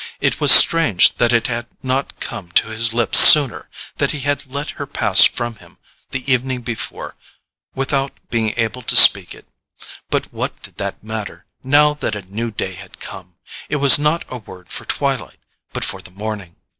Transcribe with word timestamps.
It 0.19 0.39
was 0.41 0.51
strange 0.51 1.13
that 1.17 1.31
it 1.31 1.45
had 1.45 1.67
not 1.83 2.19
come 2.19 2.51
to 2.53 2.69
his 2.69 2.91
lips 2.91 3.19
sooner—that 3.19 4.09
he 4.09 4.21
had 4.21 4.47
let 4.51 4.71
her 4.81 4.87
pass 4.87 5.25
from 5.25 5.57
him 5.57 5.77
the 6.09 6.23
evening 6.33 6.61
before 6.61 7.15
without 7.75 8.11
being 8.31 8.55
able 8.57 8.81
to 8.81 8.95
speak 8.95 9.35
it. 9.35 9.45
But 10.09 10.33
what 10.33 10.59
did 10.63 10.77
that 10.77 11.03
matter, 11.03 11.45
now 11.63 11.93
that 11.93 12.15
a 12.15 12.23
new 12.23 12.49
day 12.49 12.73
had 12.73 12.99
come? 12.99 13.35
It 13.69 13.75
was 13.75 13.99
not 13.99 14.25
a 14.27 14.39
word 14.39 14.69
for 14.69 14.85
twilight, 14.85 15.37
but 15.71 15.83
for 15.85 16.01
the 16.01 16.09
morning. 16.09 16.55